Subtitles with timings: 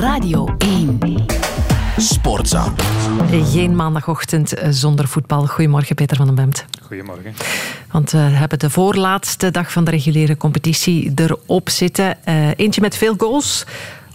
[0.00, 0.98] Radio 1.
[1.96, 2.72] Sportza.
[3.30, 5.46] Geen maandagochtend zonder voetbal.
[5.46, 6.64] Goedemorgen, Peter van den Bemt.
[6.82, 7.34] Goedemorgen.
[7.90, 12.16] Want we hebben de voorlaatste dag van de reguliere competitie erop zitten.
[12.28, 13.64] Uh, eentje met veel goals.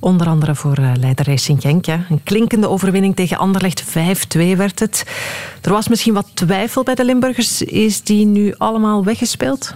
[0.00, 1.86] Onder andere voor leider Racing Genk.
[1.86, 3.84] Een klinkende overwinning tegen Anderlecht.
[3.84, 3.92] 5-2
[4.56, 5.04] werd het.
[5.62, 7.62] Er was misschien wat twijfel bij de Limburgers.
[7.62, 9.74] Is die nu allemaal weggespeeld?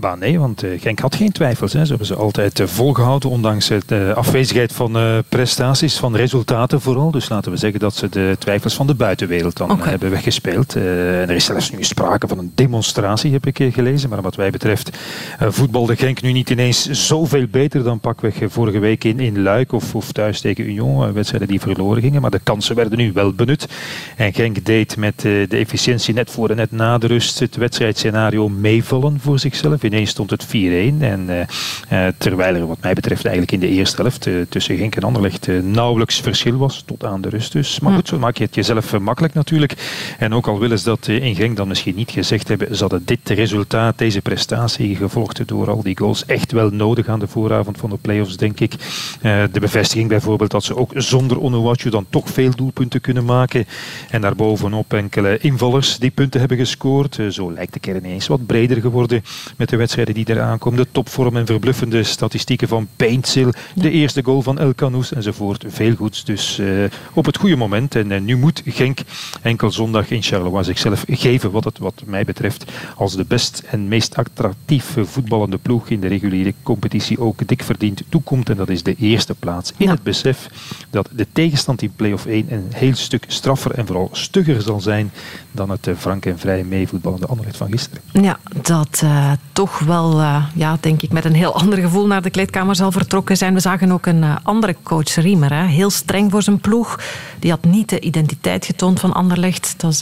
[0.00, 1.72] Maar, nee, want uh, Genk had geen twijfels.
[1.72, 1.82] Hè.
[1.82, 7.10] Ze hebben ze altijd uh, volgehouden, ondanks de afwezigheid van prestaties, van resultaten vooral.
[7.10, 9.88] Dus laten we zeggen dat ze de twijfels van de buitenwereld dan okay.
[9.88, 10.76] hebben weggespeeld.
[10.76, 14.08] en er is zelfs nu sprake van een demonstratie, heb ik gelezen.
[14.08, 14.98] Maar wat wij betreft
[15.38, 19.94] voetbalde Genk nu niet ineens zoveel beter dan pakweg vorige week in, in Luik of,
[19.94, 21.12] of thuis tegen Union.
[21.12, 23.68] wedstrijden die verloren gingen, maar de kansen werden nu wel benut.
[24.16, 28.48] En Genk deed met de efficiëntie net voor en net na de rust het wedstrijdscenario
[28.48, 29.82] meevallen voor zichzelf.
[29.82, 30.48] Ineens stond het 4-1.
[30.50, 34.96] En uh, terwijl er wat mij betreft eigenlijk in de eerste helft uh, tussen Genk
[34.96, 37.80] en Anderlecht nauwelijks verschil was, tot aan de rust dus.
[37.80, 39.74] Maar goed, zo maak je het jezelf makkelijk natuurlijk.
[40.18, 43.02] En ook al willen ze dat in Genk dan misschien niet gezegd hebben, ze hadden
[43.04, 47.78] dit resultaat, deze prestatie, gevolgd door al die goals, echt wel nodig aan de vooravond
[47.78, 48.74] van de playoffs, denk ik.
[49.22, 53.66] de bevestiging bijvoorbeeld dat ze ook zonder Onuwachu dan toch veel doelpunten kunnen maken.
[54.10, 57.18] En daarbovenop enkele invallers die punten hebben gescoord.
[57.30, 59.22] zo lijkt de kern ineens wat breder geworden
[59.56, 60.78] met de wedstrijden die eraan komen.
[60.78, 63.52] De topvorm en verbluffende statistieken van Paintsil.
[63.74, 65.64] De eerste goal van El Canoes enzovoort.
[65.68, 67.94] Veel goeds dus uh, op het goede moment.
[67.94, 68.98] En uh, nu moet Genk
[69.42, 72.64] enkel zondag in Charleroi zichzelf geven wat het wat mij betreft
[72.96, 78.02] als de best en meest attractief voetballende ploeg in de reguliere competitie ook dik verdiend
[78.08, 78.50] toekomt.
[78.50, 79.72] En dat is de eerste plaats.
[79.76, 79.92] In ja.
[79.92, 80.48] het besef
[80.90, 85.12] dat de tegenstand in play-off 1 een heel stuk straffer en vooral stugger zal zijn
[85.50, 88.02] dan het uh, frank en vrij meevoetballende Anderlecht van gisteren.
[88.12, 89.21] Ja, dat uh,
[89.52, 92.92] toch wel, uh, ja, denk ik, met een heel ander gevoel naar de kleedkamer zal
[92.92, 93.54] vertrokken zijn.
[93.54, 97.00] We zagen ook een andere coach, Riemer, hè, heel streng voor zijn ploeg.
[97.38, 99.74] Die had niet de identiteit getoond van Anderlecht.
[99.76, 99.98] Dat was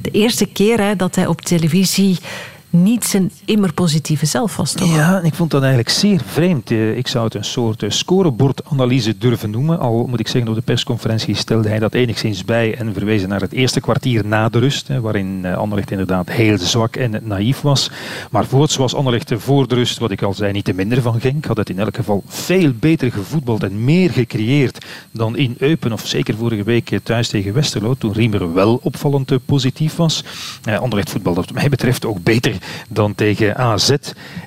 [0.00, 2.18] de eerste keer hè, dat hij op televisie
[2.72, 4.74] niet zijn immer positieve zelf?
[4.74, 6.70] Ja, ik vond dat eigenlijk zeer vreemd.
[6.70, 9.78] Eh, ik zou het een soort eh, scorebordanalyse durven noemen.
[9.78, 13.40] Al moet ik zeggen, op de persconferentie stelde hij dat enigszins bij en verwezen naar
[13.40, 17.90] het eerste kwartier na de rust, waarin eh, Anderlecht inderdaad heel zwak en naïef was.
[18.30, 21.20] Maar voorts was Anderlecht voor de rust, wat ik al zei, niet te minder van
[21.20, 21.44] Genk.
[21.44, 26.06] Had het in elk geval veel beter gevoetbald en meer gecreëerd dan in Eupen of
[26.06, 30.24] zeker vorige week thuis tegen Westerlo, toen Riemer wel opvallend positief was.
[30.80, 33.90] Anderlecht voetbalde wat mij betreft ook beter dan tegen AZ.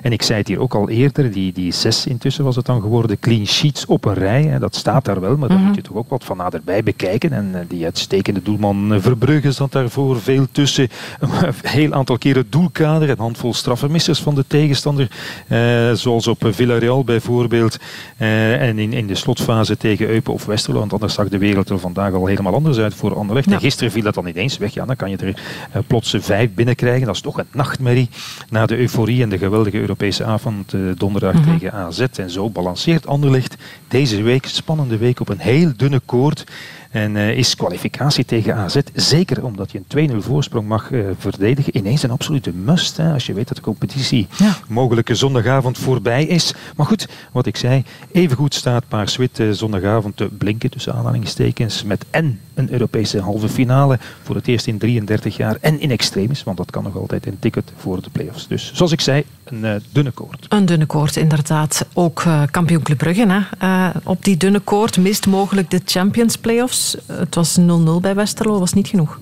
[0.02, 2.80] En ik zei het hier ook al eerder, die, die zes intussen was het dan
[2.80, 4.42] geworden, clean sheets op een rij.
[4.42, 7.32] Hè, dat staat daar wel, maar dan moet je toch ook wat van naderbij bekijken.
[7.32, 10.88] En uh, die uitstekende doelman Verbrugge zat daarvoor veel tussen.
[11.20, 15.10] Een heel aantal keren doelkader, een handvol straffenmissers van de tegenstander.
[15.48, 17.78] Uh, zoals op Villarreal bijvoorbeeld.
[18.16, 20.78] En in, in de slotfase tegen Eupen of Westerlo.
[20.78, 23.48] Want anders zag de wereld er vandaag al helemaal anders uit voor Anderlecht.
[23.48, 23.54] Ja.
[23.54, 24.74] En gisteren viel dat dan ineens weg.
[24.74, 27.06] Ja, dan kan je er plots vijf binnenkrijgen.
[27.06, 28.05] Dat is toch een nachtmerrie
[28.50, 31.58] na de euforie en de geweldige Europese avond uh, donderdag mm -hmm.
[31.58, 32.00] tegen AZ.
[32.00, 33.56] En zo balanceert Anderlecht
[33.88, 36.44] deze week, spannende week, op een heel dunne koord.
[36.90, 41.76] En uh, is kwalificatie tegen AZ, zeker omdat je een 2-0 voorsprong mag uh, verdedigen,
[41.76, 42.96] ineens een absolute must.
[42.96, 44.56] Hè, als je weet dat de competitie ja.
[44.68, 46.54] mogelijke zondagavond voorbij is.
[46.76, 52.04] Maar goed, wat ik zei, evengoed staat Paars-Wit uh, zondagavond te blinken tussen aanhalingstekens met
[52.10, 56.56] en een Europese halve finale voor het eerst in 33 jaar en in extremis, want
[56.56, 58.46] dat kan nog altijd een ticket voor de play-offs.
[58.48, 60.46] Dus zoals ik zei, een dunne koord.
[60.48, 61.86] Een dunne koord, inderdaad.
[61.92, 63.88] Ook kampioen Club Brugge hè.
[64.04, 66.75] op die dunne koord mist mogelijk de Champions Play-offs.
[67.06, 67.64] Het was 0-0
[68.00, 69.18] bij Westerlo, was niet genoeg.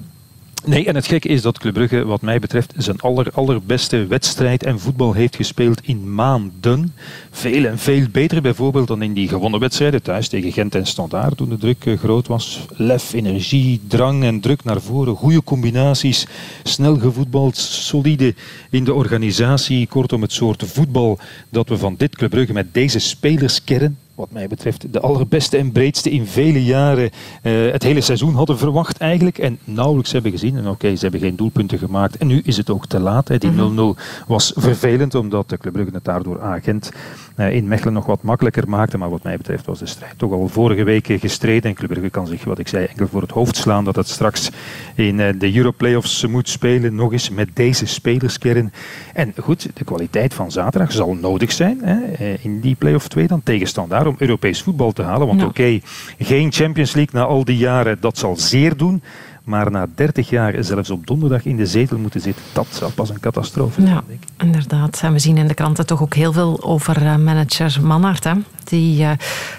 [0.67, 4.63] Nee, en het gekke is dat Club Brugge, wat mij betreft, zijn aller, allerbeste wedstrijd
[4.63, 6.95] en voetbal heeft gespeeld in maanden.
[7.31, 11.37] Veel en veel beter bijvoorbeeld dan in die gewonnen wedstrijden thuis tegen Gent en Standaard
[11.37, 12.67] toen de druk groot was.
[12.71, 16.27] Lef, energie, drang en druk naar voren, goede combinaties,
[16.63, 18.35] snel gevoetbald, solide
[18.71, 19.87] in de organisatie.
[19.87, 24.49] Kortom, het soort voetbal dat we van dit Club Brugge met deze spelerskern wat mij
[24.49, 27.11] betreft de allerbeste en breedste in vele jaren
[27.43, 29.39] uh, het hele seizoen hadden verwacht eigenlijk.
[29.39, 30.57] En nauwelijks hebben gezien.
[30.57, 32.17] En oké, okay, ze hebben geen doelpunten gemaakt.
[32.17, 33.29] En nu is het ook te laat.
[33.29, 33.39] Hè.
[33.39, 33.97] Die 0-0 mm -hmm.
[34.27, 36.91] was vervelend, omdat de Club Brugge het daardoor agent
[37.37, 38.99] in Mechelen nog wat makkelijker maakte.
[38.99, 41.71] Maar wat mij betreft was de strijd toch al vorige week gestreden.
[41.71, 44.09] En Club Brugge kan zich, wat ik zei, enkel voor het hoofd slaan dat het
[44.09, 44.51] straks
[44.95, 46.95] in uh, de Europlayoffs moet spelen.
[46.95, 48.73] Nog eens met deze spelerskern.
[49.15, 53.43] En goed, de kwaliteit van zaterdag zal nodig zijn hè, in die play-off 2 dan
[53.43, 55.27] tegen Standaard om Europees voetbal te halen.
[55.27, 55.47] Want ja.
[55.47, 55.83] oké, okay,
[56.19, 59.03] geen Champions League na al die jaren, dat zal zeer doen.
[59.45, 63.11] Maar na 30 jaar zelfs op donderdag in de zetel moeten zitten, dat zou pas
[63.11, 63.93] een catastrofe zijn.
[63.95, 64.03] Ja,
[64.45, 65.01] inderdaad.
[65.03, 68.33] En we zien in de kranten toch ook heel veel over uh, manager Manhart, hè?
[68.65, 69.11] die uh,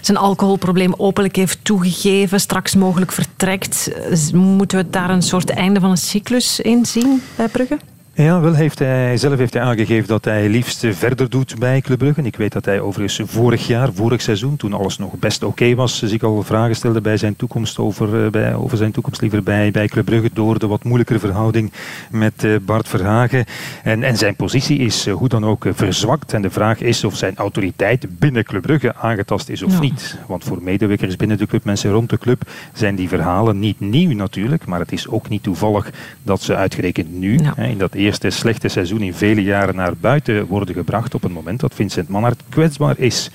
[0.01, 3.91] zijn alcoholprobleem openlijk heeft toegegeven, straks mogelijk vertrekt.
[4.33, 7.77] Moeten we daar een soort einde van een cyclus in zien bij Brugge?
[8.17, 11.97] Ja, wel heeft hij, zelf heeft hij aangegeven dat hij liefst verder doet bij Club
[11.97, 12.21] Brugge.
[12.21, 16.03] Ik weet dat hij overigens vorig jaar, vorig seizoen, toen alles nog best oké was,
[16.03, 19.71] zich al vragen stelde bij zijn toekomst over, eh, bij, over zijn toekomst liever bij,
[19.71, 21.71] bij Club Brugge door de wat moeilijkere verhouding
[22.11, 23.45] met eh, Bart Verhagen.
[23.83, 26.33] En, en zijn positie is eh, hoe dan ook verzwakt.
[26.33, 30.17] En de vraag is of zijn autoriteit binnen Club Brugge aangetast is of niet.
[30.27, 34.15] Want voor medewerkers binnen de club, mensen rond de club, zijn die verhalen niet nieuw
[34.15, 34.65] natuurlijk.
[34.65, 35.89] Maar het is ook niet toevallig
[36.23, 40.45] dat ze uitgerekend nu, hè, in dat eerste slechte seizoen in vele jaren naar buiten
[40.45, 43.31] worden gebracht op het moment dat Vincent Manhart kwetsbaar is.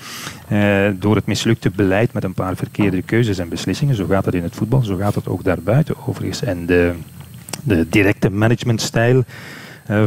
[0.47, 3.95] Eh, door het mislukte beleid met een paar verkeerde keuzes en beslissingen.
[3.95, 6.43] Zo gaat het in het voetbal, zo gaat het ook daarbuiten overigens.
[6.43, 6.93] En de,
[7.63, 9.23] de directe managementstijl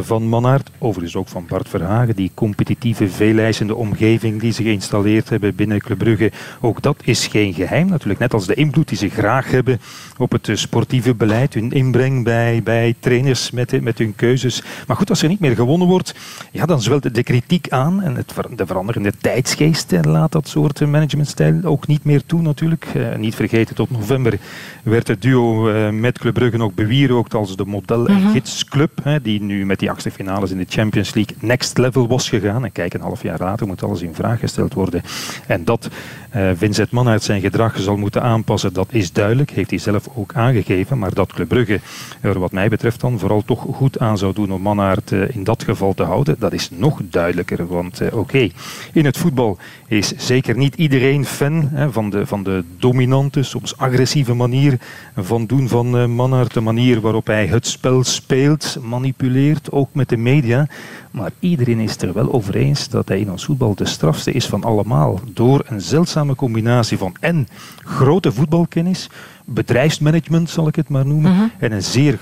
[0.01, 0.69] van Manhart.
[0.77, 5.97] Overigens ook van Bart Verhagen, die competitieve, veeleisende omgeving die ze geïnstalleerd hebben binnen Club
[5.97, 6.31] Brugge.
[6.61, 8.19] Ook dat is geen geheim natuurlijk.
[8.19, 9.79] Net als de invloed die ze graag hebben
[10.17, 14.63] op het eh, sportieve beleid, hun inbreng bij, bij trainers met, met hun keuzes.
[14.87, 16.15] Maar goed, als er niet meer gewonnen wordt,
[16.51, 18.01] ja, dan zwelt de kritiek aan.
[18.01, 22.87] En het, de veranderende tijdsgeest laat dat soort managementstijl ook niet meer toe natuurlijk.
[22.95, 24.37] Uh, niet vergeten, tot november
[24.83, 28.31] werd het duo uh, met Club Brugge ook bewierookt als de model- en mhm.
[28.31, 32.63] gidsclub, die nu met die achtste finales in de Champions League next level was gegaan.
[32.65, 35.01] En kijk, een half jaar later moet alles in vraag gesteld worden.
[35.47, 35.89] En dat
[36.35, 39.51] uh, Vincent Mann zijn gedrag zal moeten aanpassen, dat is duidelijk.
[39.51, 40.99] Heeft hij zelf ook aangegeven.
[40.99, 41.79] Maar dat Club Brugge
[42.21, 45.43] er wat mij betreft dan vooral toch goed aan zou doen om Mannaert uh, in
[45.43, 47.67] dat geval te houden, dat is nog duidelijker.
[47.67, 48.49] Want uh, oké,
[48.93, 49.57] in het voetbal
[49.87, 54.77] is zeker niet iedereen fan hè, van, de, van de dominante, soms agressieve manier
[55.15, 56.53] van doen van uh.
[56.53, 60.67] De manier waarop hij het spel speelt, manipuleert ook met de media.
[61.11, 64.45] Maar iedereen is er wel over eens dat hij in ons voetbal de strafste is
[64.45, 65.19] van allemaal.
[65.33, 67.47] Door een zeldzame combinatie van en
[67.83, 69.09] grote voetbalkennis,
[69.45, 71.45] bedrijfsmanagement zal ik het maar noemen, mhm.
[71.59, 72.17] en een zeer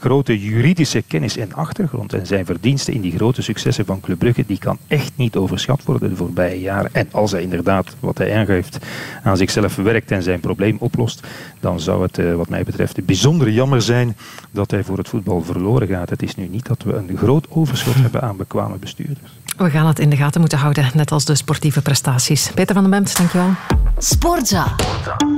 [0.00, 2.12] grote juridische kennis en achtergrond.
[2.12, 5.84] En zijn verdiensten in die grote successen van Club Brugge, die kan echt niet overschat
[5.84, 6.94] worden de voorbije jaren.
[6.94, 8.78] En als hij inderdaad, wat hij aangeeft,
[9.22, 11.26] aan zichzelf werkt en zijn probleem oplost,
[11.60, 14.16] dan zou het eh, wat mij betreft bijzonder jammer zijn
[14.50, 16.10] dat hij voor het voetbal verloren gaat.
[16.10, 19.32] Het is nu niet dat we een groot overschot hebben aan bekwame bestuurders.
[19.56, 22.50] We gaan het in de gaten moeten houden, net als de sportieve prestaties.
[22.54, 23.50] Peter van den Bemt, dankjewel.
[23.98, 24.74] Sportza.
[24.76, 25.37] Sportza.